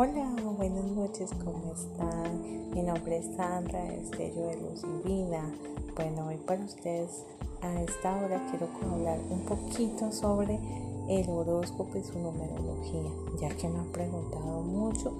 Hola, 0.00 0.32
buenas 0.56 0.84
noches, 0.92 1.28
¿cómo 1.44 1.72
están? 1.72 2.70
Mi 2.72 2.82
nombre 2.82 3.16
es 3.18 3.34
Sandra, 3.34 3.84
Estello 3.84 4.46
de 4.46 4.56
Luz 4.58 4.84
y 4.84 5.08
Vida. 5.08 5.42
Bueno, 5.96 6.28
hoy 6.28 6.36
para 6.36 6.64
ustedes 6.64 7.24
a 7.62 7.82
esta 7.82 8.14
hora 8.14 8.40
quiero 8.48 8.68
hablar 8.92 9.18
un 9.28 9.40
poquito 9.40 10.12
sobre 10.12 10.60
el 11.08 11.28
horóscopo 11.28 11.98
y 11.98 12.04
su 12.04 12.16
numerología, 12.16 13.10
ya 13.40 13.48
que 13.48 13.68
me 13.68 13.80
han 13.80 13.90
preguntado 13.90 14.60
mucho 14.62 15.12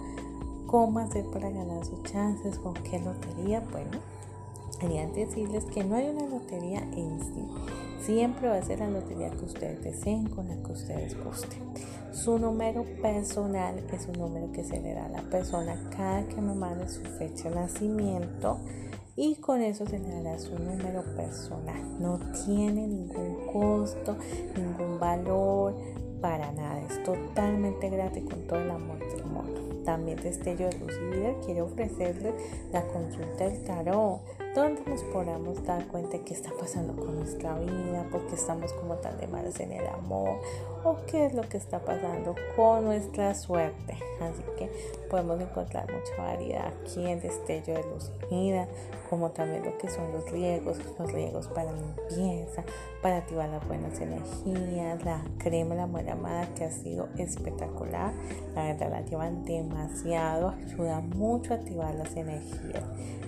cómo 0.68 1.00
hacer 1.00 1.24
para 1.24 1.50
ganar 1.50 1.84
sus 1.84 2.00
chances, 2.04 2.56
con 2.60 2.74
qué 2.74 3.00
lotería. 3.00 3.58
Bueno, 3.72 3.98
quería 4.79 5.06
decirles 5.06 5.64
que 5.66 5.84
no 5.84 5.96
hay 5.96 6.08
una 6.08 6.26
lotería 6.26 6.80
en 6.80 7.20
sí. 7.20 7.46
Siempre 8.00 8.48
va 8.48 8.56
a 8.56 8.62
ser 8.62 8.79
la 8.79 8.88
lotería 8.88 9.30
que 9.30 9.44
ustedes 9.44 9.82
deseen, 9.82 10.29
con 10.29 10.48
la 10.48 10.56
que 10.62 10.72
ustedes 10.72 11.16
gusten. 11.25 11.61
Su 12.12 12.39
número 12.39 12.84
personal 13.03 13.84
es 13.93 14.06
un 14.06 14.14
número 14.14 14.50
que 14.53 14.64
se 14.64 14.80
le 14.80 14.94
da 14.94 15.06
a 15.06 15.08
la 15.08 15.22
persona 15.22 15.90
cada 15.96 16.26
que 16.26 16.40
me 16.40 16.54
mande 16.54 16.89
su 16.89 17.03
fecha 17.03 17.48
de 17.48 17.56
nacimiento 17.56 18.58
y 19.14 19.34
con 19.36 19.62
eso 19.62 19.86
se 19.86 19.98
le 19.98 20.08
dará 20.08 20.39
su 20.39 20.58
número 20.58 21.03
personal. 21.17 22.00
No 22.00 22.18
tiene 22.45 22.86
ningún 22.86 23.46
costo, 23.53 24.17
ningún 24.56 24.98
valor, 24.98 25.75
para 26.20 26.53
nada. 26.53 26.81
Es 26.82 27.03
totalmente 27.03 27.90
gratis 27.90 28.25
con 28.25 28.46
todo 28.46 28.61
el 28.61 28.70
amor 28.70 28.98
del 28.98 29.25
mundo. 29.25 29.82
También 29.84 30.20
Destello 30.22 30.68
de 30.68 30.79
Luz 30.79 30.92
Vida 31.11 31.34
quiere 31.45 31.62
ofrecerles 31.62 32.34
la 32.72 32.83
consulta 32.86 33.48
del 33.48 33.64
tarot 33.64 34.20
donde 34.55 34.83
nos 34.84 35.02
podamos 35.05 35.62
dar 35.64 35.86
cuenta 35.86 36.19
qué 36.25 36.34
está 36.34 36.50
pasando 36.58 36.94
con 36.94 37.16
nuestra 37.16 37.58
vida, 37.58 38.06
por 38.11 38.27
qué 38.27 38.34
estamos 38.34 38.72
como 38.75 38.94
tan 38.97 39.19
de 39.19 39.27
malas 39.27 39.61
en 39.61 39.72
el 39.72 39.86
amor 39.86 40.41
o 40.84 40.97
qué 41.06 41.27
es 41.27 41.34
lo 41.34 41.42
que 41.42 41.56
está 41.56 41.80
pasando 41.80 42.34
con 42.56 42.84
nuestra 42.84 43.34
suerte. 43.34 43.98
Así 44.20 44.42
que 44.58 44.70
podemos 45.08 45.41
encontrar 45.41 45.86
mucha 45.92 46.23
variedad 46.23 46.73
aquí 46.83 47.06
en 47.06 47.20
Destello 47.20 47.75
de 47.75 47.83
Luz 47.84 48.11
y 48.31 48.34
Vida, 48.34 48.69
como 49.08 49.31
también 49.31 49.64
lo 49.64 49.77
que 49.78 49.89
son 49.89 50.12
los 50.12 50.31
riegos, 50.31 50.78
los 50.98 51.12
riegos 51.12 51.48
para 51.48 51.73
limpieza, 51.73 52.64
para 53.03 53.19
activar 53.19 53.48
las 53.48 53.67
buenas 53.67 54.01
energías, 54.01 55.05
la 55.05 55.23
crema 55.39 55.75
la 55.75 55.86
muera 55.86 56.12
amada 56.12 56.48
que 56.55 56.64
ha 56.64 56.70
sido 56.70 57.08
espectacular. 57.17 58.12
La 58.55 58.64
verdad 58.64 58.91
la 58.91 59.01
llevan 59.03 59.45
demasiado, 59.45 60.51
ayuda 60.51 61.01
mucho 61.01 61.53
a 61.53 61.56
activar 61.56 61.95
las 61.95 62.17
energías. 62.17 62.83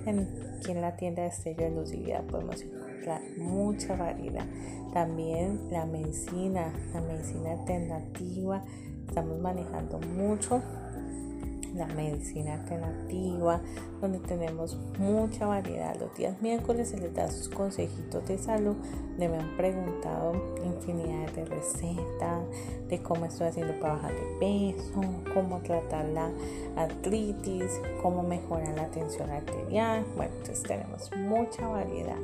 En, 0.06 0.28
aquí 0.58 0.74
la 0.74 0.96
tienda 0.96 1.22
de 1.22 1.28
Estrella 1.28 1.70
de 1.70 1.96
Vida 1.96 2.22
podemos 2.22 2.60
encontrar 2.62 3.20
mucha 3.36 3.96
variedad. 3.96 4.46
También 4.92 5.68
la 5.70 5.86
medicina, 5.86 6.72
la 6.92 7.00
medicina 7.00 7.52
alternativa, 7.52 8.64
estamos 9.06 9.38
manejando 9.40 9.98
mucho 10.00 10.62
la 11.80 11.86
medicina 11.94 12.54
alternativa, 12.54 13.60
donde 14.00 14.18
tenemos 14.20 14.76
mucha 14.98 15.46
variedad. 15.46 15.96
Los 15.98 16.14
días 16.14 16.40
miércoles 16.42 16.90
se 16.90 16.98
les 16.98 17.14
da 17.14 17.30
sus 17.30 17.48
consejitos 17.48 18.26
de 18.28 18.38
salud, 18.38 18.76
donde 19.10 19.28
me 19.28 19.38
han 19.38 19.56
preguntado 19.56 20.32
infinidad 20.64 21.32
de 21.32 21.44
recetas, 21.46 22.42
de 22.88 23.02
cómo 23.02 23.24
estoy 23.24 23.48
haciendo 23.48 23.78
para 23.80 23.94
bajar 23.94 24.12
de 24.12 24.38
peso, 24.38 25.00
cómo 25.34 25.58
tratar 25.60 26.04
la 26.06 26.30
artritis, 26.76 27.80
cómo 28.02 28.22
mejorar 28.22 28.76
la 28.76 28.90
tensión 28.90 29.30
arterial. 29.30 30.04
Bueno, 30.16 30.32
entonces 30.38 30.62
tenemos 30.62 31.10
mucha 31.16 31.66
variedad, 31.66 32.18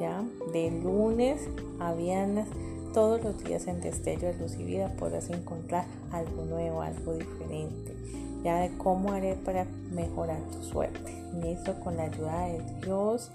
¿ya? 0.00 0.24
De 0.52 0.70
lunes 0.70 1.48
a 1.78 1.92
viernes 1.92 2.48
todos 2.92 3.22
los 3.22 3.44
días 3.44 3.68
en 3.68 3.80
Destello 3.80 4.28
de 4.28 4.38
Luz 4.38 4.56
y 4.58 4.64
Vida 4.64 4.92
podrás 4.98 5.30
encontrar 5.30 5.84
algo 6.10 6.44
nuevo, 6.46 6.80
algo 6.82 7.14
diferente 7.14 7.94
de 8.56 8.76
cómo 8.76 9.12
haré 9.12 9.34
para 9.34 9.64
mejorar 9.90 10.40
tu 10.52 10.62
suerte. 10.62 11.14
Eso 11.44 11.78
con 11.80 11.96
la 11.96 12.04
ayuda 12.04 12.46
de 12.46 12.62
Dios 12.82 13.30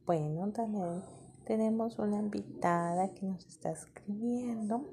Bueno, 0.10 0.52
también 0.52 1.04
tenemos 1.46 2.00
una 2.00 2.18
invitada 2.18 3.10
que 3.10 3.28
nos 3.28 3.46
está 3.46 3.70
escribiendo 3.70 4.90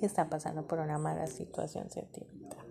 que 0.00 0.06
está 0.06 0.30
pasando 0.30 0.66
por 0.66 0.78
una 0.78 0.96
mala 0.96 1.26
situación 1.26 1.90
sentimental. 1.90 2.64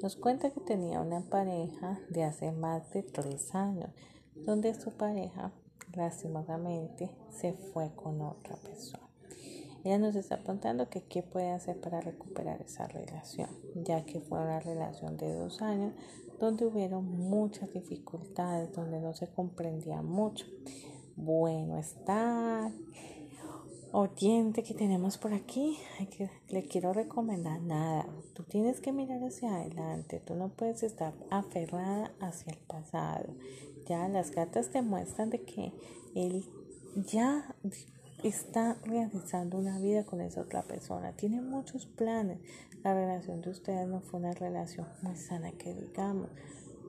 Nos 0.00 0.14
cuenta 0.14 0.50
que 0.50 0.60
tenía 0.60 1.00
una 1.00 1.22
pareja 1.22 1.98
de 2.10 2.22
hace 2.22 2.52
más 2.52 2.92
de 2.92 3.02
tres 3.02 3.56
años, 3.56 3.90
donde 4.36 4.72
su 4.74 4.92
pareja 4.92 5.50
lastimosamente 5.94 7.10
se 7.28 7.54
fue 7.54 7.90
con 7.96 8.20
otra 8.20 8.54
persona. 8.54 9.08
Ella 9.82 9.98
nos 9.98 10.14
está 10.14 10.44
contando 10.44 10.88
que 10.90 11.02
qué 11.02 11.24
puede 11.24 11.50
hacer 11.50 11.80
para 11.80 12.02
recuperar 12.02 12.62
esa 12.62 12.86
relación, 12.86 13.50
ya 13.74 14.04
que 14.04 14.20
fue 14.20 14.40
una 14.40 14.60
relación 14.60 15.16
de 15.16 15.34
dos 15.34 15.60
años 15.60 15.92
donde 16.38 16.66
hubieron 16.66 17.04
muchas 17.04 17.72
dificultades, 17.72 18.72
donde 18.72 19.00
no 19.00 19.14
se 19.14 19.28
comprendía 19.28 20.02
mucho. 20.02 20.46
Bueno, 21.16 21.78
está 21.78 22.72
oyente 23.92 24.64
que 24.64 24.74
tenemos 24.74 25.18
por 25.18 25.32
aquí, 25.32 25.78
que, 26.16 26.28
le 26.48 26.64
quiero 26.64 26.92
recomendar 26.92 27.60
nada. 27.62 28.06
Tú 28.34 28.42
tienes 28.42 28.80
que 28.80 28.92
mirar 28.92 29.22
hacia 29.22 29.54
adelante, 29.54 30.20
tú 30.20 30.34
no 30.34 30.48
puedes 30.48 30.82
estar 30.82 31.14
aferrada 31.30 32.12
hacia 32.18 32.52
el 32.52 32.58
pasado. 32.58 33.34
Ya 33.86 34.08
las 34.08 34.32
cartas 34.32 34.70
te 34.70 34.82
muestran 34.82 35.30
de 35.30 35.42
que 35.42 35.72
él 36.16 36.44
ya 37.06 37.54
está 38.24 38.76
realizando 38.84 39.58
una 39.58 39.78
vida 39.78 40.04
con 40.04 40.20
esa 40.20 40.40
otra 40.40 40.62
persona, 40.62 41.12
tiene 41.12 41.40
muchos 41.40 41.86
planes. 41.86 42.40
La 42.84 42.94
relación 42.94 43.40
de 43.40 43.50
ustedes 43.50 43.88
no 43.88 44.00
fue 44.00 44.20
una 44.20 44.32
relación 44.32 44.86
muy 45.02 45.16
sana 45.16 45.50
que 45.52 45.74
digamos, 45.74 46.28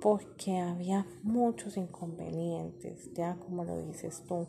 porque 0.01 0.59
había 0.59 1.07
muchos 1.23 1.77
inconvenientes, 1.77 3.11
ya 3.13 3.37
como 3.37 3.63
lo 3.63 3.77
dices 3.87 4.23
tú, 4.27 4.45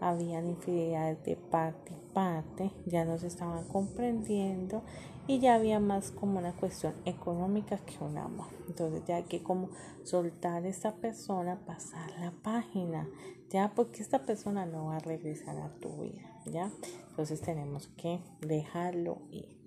habían 0.00 0.46
infidelidades 0.46 1.24
de 1.24 1.36
parte 1.36 1.96
parte, 2.12 2.70
ya 2.86 3.04
no 3.04 3.16
se 3.18 3.28
estaban 3.28 3.66
comprendiendo 3.68 4.82
y 5.26 5.38
ya 5.38 5.54
había 5.54 5.80
más 5.80 6.10
como 6.10 6.38
una 6.38 6.52
cuestión 6.52 6.94
económica 7.04 7.78
que 7.78 8.02
un 8.02 8.18
amor. 8.18 8.48
Entonces 8.68 9.02
ya 9.06 9.16
hay 9.16 9.22
que 9.24 9.42
como 9.42 9.70
soltar 10.02 10.64
a 10.64 10.68
esta 10.68 10.96
persona, 10.96 11.60
pasar 11.64 12.10
la 12.18 12.32
página, 12.42 13.08
ya 13.48 13.72
porque 13.74 14.02
esta 14.02 14.22
persona 14.24 14.66
no 14.66 14.86
va 14.86 14.96
a 14.96 15.00
regresar 15.00 15.56
a 15.58 15.72
tu 15.80 16.02
vida, 16.02 16.40
ya. 16.44 16.70
Entonces 17.08 17.40
tenemos 17.40 17.88
que 17.96 18.20
dejarlo 18.40 19.22
ir. 19.30 19.60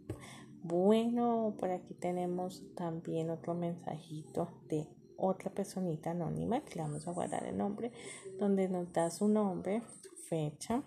Bueno, 0.64 1.56
por 1.60 1.72
aquí 1.72 1.94
tenemos 1.94 2.64
también 2.76 3.30
otro 3.30 3.54
mensajito 3.54 4.62
de 4.70 4.88
otra 5.18 5.54
personita 5.54 6.12
anónima 6.12 6.64
que 6.64 6.76
le 6.76 6.84
vamos 6.84 7.06
a 7.06 7.12
guardar 7.12 7.44
el 7.46 7.58
nombre, 7.58 7.92
donde 8.40 8.70
nos 8.70 8.94
da 8.94 9.10
su 9.12 9.28
nombre, 9.28 9.84
fecha 10.30 10.82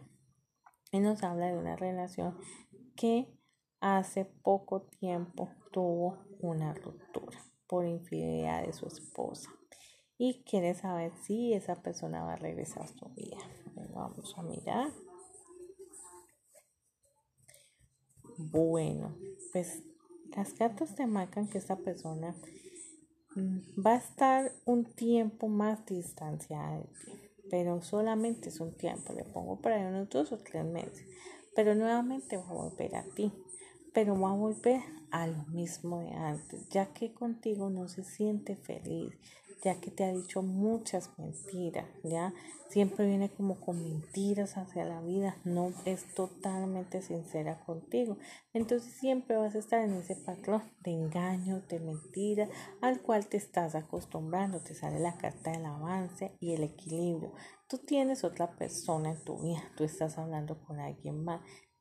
y 0.93 1.01
nos 1.01 1.23
habla 1.23 1.49
de 1.49 1.59
una 1.59 1.77
relación 1.77 2.39
que 2.97 3.29
hace 3.81 4.25
poco 4.25 4.81
tiempo 4.99 5.51
tuvo 5.73 6.25
una 6.41 6.73
ruptura 6.73 7.39
por 7.67 7.85
infidelidad 7.85 8.65
de 8.65 8.73
su 8.73 8.87
esposa 8.87 9.51
y 10.17 10.43
quiere 10.45 10.75
saber 10.75 11.13
si 11.23 11.53
esa 11.53 11.83
persona 11.83 12.25
va 12.25 12.33
a 12.33 12.37
regresar 12.37 12.85
a 12.85 12.87
su 12.87 13.11
vida. 13.11 13.37
vamos 13.95 14.35
a 14.39 14.43
mirar. 14.43 14.89
Bueno, 18.39 19.17
pues 19.53 19.83
las 20.37 20.53
cartas 20.53 20.95
te 20.95 21.07
marcan 21.07 21.49
que 21.49 21.59
esta 21.59 21.77
persona 21.77 22.35
mm, 23.35 23.85
va 23.85 23.95
a 23.95 23.99
estar 23.99 24.53
un 24.65 24.85
tiempo 24.85 25.49
más 25.49 25.85
distanciada 25.87 26.79
de 26.79 26.85
ti, 26.85 27.13
pero 27.51 27.83
solamente 27.83 28.49
es 28.49 28.61
un 28.61 28.77
tiempo, 28.77 29.13
le 29.13 29.25
pongo 29.25 29.61
para 29.61 29.79
unos 29.89 30.09
dos 30.09 30.33
o 30.33 30.39
tres 30.39 30.65
meses, 30.65 31.07
pero 31.55 31.75
nuevamente 31.75 32.37
va 32.37 32.49
a 32.49 32.55
volver 32.55 32.97
a 32.97 33.05
ti 33.15 33.33
pero 33.97 34.15
va 34.21 34.31
a 34.31 34.35
volver 34.35 34.83
a 35.11 35.27
lo 35.27 35.43
mismo 35.47 36.03
de 36.03 36.11
antes, 36.11 36.69
ya 36.69 36.93
que 36.93 37.15
contigo 37.15 37.71
no 37.71 37.89
se 37.89 38.05
siente 38.05 38.55
feliz, 38.55 39.15
ya 39.63 39.81
que 39.81 39.91
te 39.91 40.05
ha 40.05 40.13
dicho 40.13 40.43
muchas 40.43 41.11
mentiras, 41.19 41.87
ya 42.05 42.33
siempre 42.69 43.07
viene 43.07 43.31
como 43.31 43.61
con 43.61 43.83
mentiras 43.83 44.57
hacia 44.57 44.85
la 44.85 45.01
vida, 45.01 45.37
no 45.45 45.73
es 45.85 46.15
totalmente 46.15 47.03
sincera 47.03 47.65
contigo. 47.65 48.19
Entonces 48.53 48.93
siempre 48.93 49.37
vas 49.37 49.55
a 49.55 49.59
estar 49.59 49.83
en 49.83 49.95
ese 49.95 50.17
patrón 50.17 50.63
de 50.83 50.93
engaño, 50.93 51.63
de 51.69 51.81
mentira, 51.81 52.49
al 52.81 53.01
cual 53.01 53.27
te 53.27 53.37
estás 53.37 53.75
acostumbrando, 53.75 54.61
te 54.61 54.75
sale 54.75 54.99
la 54.99 55.17
carta 55.17 55.53
del 55.53 55.65
avance 55.65 56.37
y 56.41 56.53
el 56.53 56.65
equilibrio. 56.65 57.33
Tú 57.69 57.79
tienes 57.79 58.25
otra 58.25 58.57
persona 58.57 59.13
en 59.13 59.25
tu 59.25 59.43
vida, 59.43 59.63
tú 59.77 59.85
estás 59.85 60.19
hablando 60.19 60.61
con 60.65 60.81
alguien 60.81 61.25
más. 61.25 61.41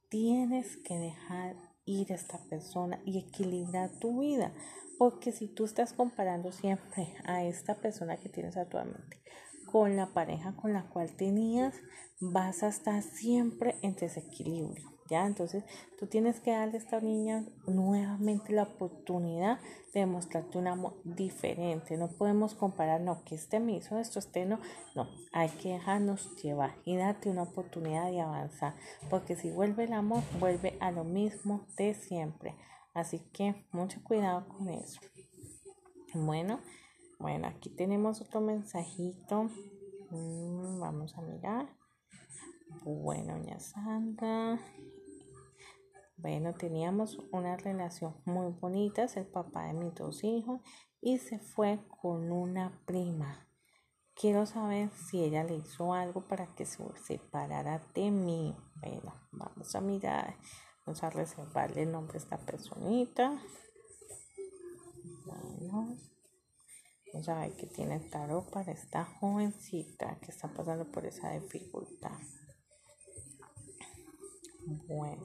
Tienes 0.09 0.77
que 0.77 0.97
dejar 0.97 1.55
ir 1.85 2.11
a 2.11 2.15
esta 2.15 2.37
persona 2.49 2.99
y 3.05 3.19
equilibrar 3.19 3.91
tu 3.99 4.19
vida. 4.19 4.53
Porque 4.97 5.31
si 5.31 5.47
tú 5.47 5.65
estás 5.65 5.93
comparando 5.93 6.51
siempre 6.51 7.13
a 7.25 7.43
esta 7.43 7.75
persona 7.75 8.17
que 8.17 8.29
tienes 8.29 8.57
actualmente 8.57 9.21
con 9.71 9.95
la 9.97 10.07
pareja 10.07 10.55
con 10.55 10.73
la 10.73 10.87
cual 10.89 11.15
tenías, 11.17 11.75
vas 12.21 12.63
a 12.63 12.69
estar 12.69 13.01
siempre 13.01 13.75
en 13.81 13.95
desequilibrio. 13.95 14.94
¿Ya? 15.09 15.25
Entonces 15.25 15.63
tú 15.97 16.07
tienes 16.07 16.39
que 16.39 16.51
darle 16.51 16.75
a 16.75 16.81
esta 16.81 16.99
niña 16.99 17.45
nuevamente 17.67 18.53
la 18.53 18.63
oportunidad 18.63 19.59
de 19.93 20.01
demostrarte 20.01 20.57
un 20.57 20.67
amor 20.67 20.93
diferente. 21.03 21.97
No 21.97 22.09
podemos 22.09 22.55
comparar, 22.55 23.01
no, 23.01 23.23
que 23.23 23.35
este 23.35 23.59
me 23.59 23.73
hizo 23.73 23.99
esto, 23.99 24.19
este 24.19 24.45
no. 24.45 24.59
No, 24.95 25.07
hay 25.31 25.49
que 25.49 25.69
dejarnos 25.69 26.35
llevar 26.41 26.75
y 26.85 26.95
darte 26.97 27.29
una 27.29 27.43
oportunidad 27.43 28.09
de 28.09 28.21
avanzar. 28.21 28.75
Porque 29.09 29.35
si 29.35 29.51
vuelve 29.51 29.85
el 29.85 29.93
amor, 29.93 30.23
vuelve 30.39 30.77
a 30.79 30.91
lo 30.91 31.03
mismo 31.03 31.65
de 31.77 31.93
siempre. 31.93 32.55
Así 32.93 33.19
que 33.33 33.67
mucho 33.71 34.01
cuidado 34.03 34.47
con 34.47 34.69
eso. 34.69 35.01
Bueno, 36.13 36.59
bueno, 37.19 37.47
aquí 37.47 37.69
tenemos 37.69 38.21
otro 38.21 38.39
mensajito. 38.39 39.49
Mm, 40.11 40.79
vamos 40.79 41.17
a 41.17 41.21
mirar. 41.21 41.67
Bueno, 42.83 43.41
ya 43.45 43.59
Sandra. 43.59 44.59
Bueno, 46.25 46.55
teníamos 46.55 47.19
una 47.31 47.55
relación 47.55 48.15
muy 48.25 48.51
bonita, 48.59 49.03
es 49.03 49.15
el 49.15 49.27
papá 49.27 49.67
de 49.67 49.73
mis 49.73 49.93
dos 49.93 50.23
hijos 50.23 50.59
y 50.99 51.19
se 51.19 51.37
fue 51.37 51.79
con 52.01 52.31
una 52.31 52.81
prima. 52.87 53.47
Quiero 54.15 54.47
saber 54.47 54.89
si 54.89 55.23
ella 55.23 55.43
le 55.43 55.57
hizo 55.57 55.93
algo 55.93 56.27
para 56.27 56.47
que 56.55 56.65
se 56.65 56.83
separara 57.05 57.79
de 57.93 58.09
mí. 58.09 58.57
Bueno, 58.81 59.13
vamos 59.33 59.75
a 59.75 59.81
mirar, 59.81 60.35
vamos 60.83 61.03
a 61.03 61.11
reservarle 61.11 61.83
el 61.83 61.91
nombre 61.91 62.17
a 62.17 62.21
esta 62.23 62.39
personita. 62.39 63.39
Bueno, 65.27 65.95
vamos 67.13 67.29
a 67.29 67.41
ver 67.41 67.55
qué 67.55 67.67
tiene 67.67 67.99
tarot 67.99 68.49
para 68.49 68.71
esta 68.71 69.05
jovencita 69.05 70.17
que 70.21 70.31
está 70.31 70.51
pasando 70.51 70.91
por 70.91 71.05
esa 71.05 71.29
dificultad. 71.33 72.17
Bueno, 74.87 75.21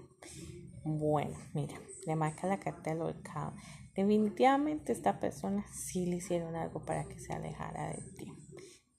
bueno, 0.84 1.36
mira, 1.54 1.80
le 2.06 2.16
marca 2.16 2.46
la 2.46 2.58
carta 2.58 2.90
del 2.90 3.00
volcán. 3.00 3.54
Definitivamente 3.94 4.92
esta 4.92 5.20
persona 5.20 5.64
sí 5.72 6.06
le 6.06 6.16
hicieron 6.16 6.56
algo 6.56 6.84
para 6.84 7.04
que 7.04 7.18
se 7.18 7.32
alejara 7.32 7.88
de 7.88 8.02
ti. 8.16 8.32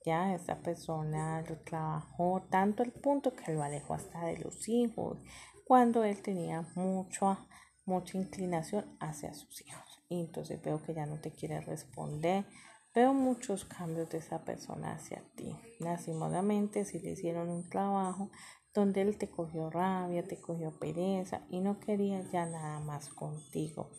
Ya 0.06 0.34
esta 0.34 0.60
persona 0.62 1.44
lo 1.48 1.60
trabajó 1.60 2.48
tanto 2.50 2.84
al 2.84 2.92
punto 2.92 3.36
que 3.36 3.54
lo 3.54 3.62
alejó 3.62 3.94
hasta 3.94 4.26
de 4.26 4.40
los 4.40 4.68
hijos, 4.68 5.20
cuando 5.66 6.04
él 6.04 6.22
tenía 6.22 6.68
mucho, 6.76 7.38
mucha 7.86 8.18
inclinación 8.18 8.98
hacia 9.00 9.34
sus 9.34 9.62
hijos. 9.66 10.04
Y 10.10 10.20
entonces 10.22 10.62
veo 10.62 10.82
que 10.82 10.94
ya 10.94 11.06
no 11.06 11.20
te 11.20 11.32
quiere 11.32 11.62
responder. 11.62 12.46
Veo 12.94 13.14
muchos 13.14 13.64
cambios 13.64 14.10
de 14.10 14.18
esa 14.18 14.44
persona 14.44 14.94
hacia 14.94 15.24
ti. 15.36 15.56
Lastimosamente, 15.80 16.84
si 16.84 17.00
le 17.00 17.12
hicieron 17.12 17.50
un 17.50 17.70
trabajo, 17.70 18.32
donde 18.74 19.02
él 19.02 19.18
te 19.18 19.30
cogió 19.30 19.70
rabia, 19.70 20.24
te 20.24 20.40
cogió 20.40 20.72
pereza 20.80 21.46
y 21.50 21.60
no 21.60 21.80
quería 21.80 22.22
ya 22.32 22.46
nada 22.46 22.80
más 22.80 23.10
contigo. 23.10 23.90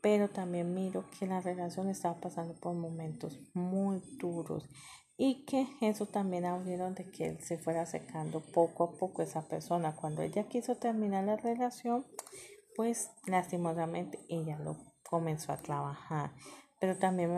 Pero 0.00 0.28
también 0.28 0.74
miro 0.74 1.04
que 1.18 1.26
la 1.26 1.40
relación 1.40 1.88
estaba 1.88 2.20
pasando 2.20 2.54
por 2.54 2.74
momentos 2.74 3.40
muy 3.54 4.02
duros 4.18 4.68
y 5.16 5.44
que 5.46 5.66
eso 5.80 6.06
también 6.06 6.44
abrieron 6.44 6.94
de 6.94 7.10
que 7.10 7.28
él 7.28 7.40
se 7.40 7.58
fuera 7.58 7.86
secando 7.86 8.40
poco 8.40 8.84
a 8.84 8.92
poco 8.92 9.22
esa 9.22 9.48
persona. 9.48 9.94
Cuando 9.94 10.22
ella 10.22 10.48
quiso 10.48 10.76
terminar 10.76 11.24
la 11.24 11.36
relación, 11.36 12.04
pues 12.76 13.10
lastimosamente 13.26 14.18
ella 14.28 14.58
lo 14.58 14.76
comenzó 15.02 15.52
a 15.52 15.58
trabajar. 15.58 16.32
Pero 16.80 16.96
también 16.96 17.30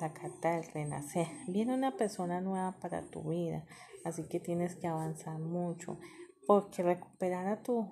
la 0.00 0.12
carta 0.12 0.52
del 0.52 0.64
renacer. 0.72 1.26
Viene 1.48 1.74
una 1.74 1.96
persona 1.96 2.40
nueva 2.40 2.72
para 2.80 3.02
tu 3.02 3.30
vida 3.30 3.64
Así 4.04 4.24
que 4.24 4.40
tienes 4.40 4.76
que 4.76 4.86
avanzar 4.86 5.38
mucho 5.38 5.98
porque 6.46 6.82
recuperar 6.82 7.46
a 7.46 7.62
tu 7.62 7.90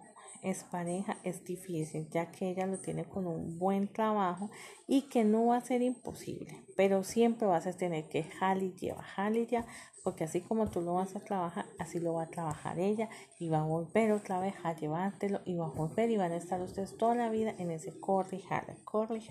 pareja 0.71 1.19
es 1.25 1.45
difícil, 1.45 2.09
ya 2.11 2.31
que 2.31 2.51
ella 2.51 2.67
lo 2.67 2.79
tiene 2.79 3.05
con 3.05 3.27
un 3.27 3.59
buen 3.59 3.89
trabajo 3.89 4.51
y 4.87 5.03
que 5.03 5.25
no 5.25 5.47
va 5.47 5.57
a 5.57 5.61
ser 5.61 5.83
imposible, 5.83 6.65
pero 6.77 7.05
siempre 7.05 7.47
vas 7.47 7.67
a 7.67 7.73
tener 7.73 8.09
que 8.09 8.25
jalar 8.25 8.63
y 8.63 9.47
ya, 9.47 9.67
porque 10.03 10.25
así 10.25 10.41
como 10.41 10.71
tú 10.71 10.81
lo 10.81 10.95
vas 10.95 11.15
a 11.17 11.21
trabajar, 11.21 11.67
así 11.79 11.99
lo 11.99 12.15
va 12.15 12.23
a 12.25 12.31
trabajar 12.31 12.79
ella 12.79 13.09
y 13.39 13.49
va 13.49 13.61
a 13.61 13.65
volver 13.65 14.13
otra 14.13 14.41
vez 14.41 14.55
a 14.63 14.75
llevártelo 14.75 15.41
y 15.45 15.55
va 15.55 15.67
a 15.67 15.71
volver 15.71 16.11
y 16.11 16.17
van 16.17 16.33
a 16.33 16.37
estar 16.37 16.61
ustedes 16.63 16.97
toda 16.97 17.15
la 17.15 17.29
vida 17.29 17.55
en 17.59 17.71
ese 17.71 17.99
corre 18.01 18.39
y 18.39 19.29